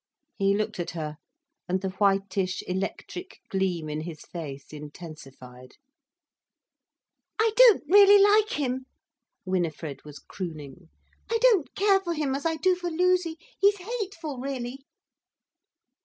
He 0.35 0.55
looked 0.57 0.79
at 0.79 0.89
her, 0.97 1.17
and 1.69 1.79
the 1.79 1.91
whitish, 1.91 2.63
electric 2.67 3.39
gleam 3.49 3.87
in 3.87 4.01
his 4.01 4.21
face 4.25 4.73
intensified. 4.73 5.73
"I 7.39 7.51
don't 7.55 7.83
really 7.87 8.17
like 8.19 8.53
him," 8.59 8.87
Winifred 9.45 10.03
was 10.03 10.17
crooning. 10.17 10.89
"I 11.29 11.37
don't 11.39 11.75
care 11.75 11.99
for 11.99 12.15
him 12.15 12.33
as 12.33 12.47
I 12.47 12.55
do 12.55 12.73
for 12.73 12.89
Loozie. 12.89 13.37
He's 13.59 13.77
hateful 13.77 14.39
really." 14.39 14.85